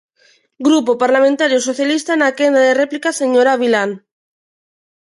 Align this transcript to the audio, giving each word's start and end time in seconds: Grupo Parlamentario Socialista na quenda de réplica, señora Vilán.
Grupo 0.67 0.91
Parlamentario 1.03 1.59
Socialista 1.67 2.11
na 2.15 2.35
quenda 2.37 2.61
de 2.67 2.77
réplica, 2.81 3.09
señora 3.21 3.59
Vilán. 3.61 3.91